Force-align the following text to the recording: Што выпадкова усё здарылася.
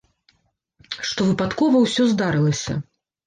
Што 1.09 1.27
выпадкова 1.27 1.83
усё 1.89 2.07
здарылася. 2.13 2.73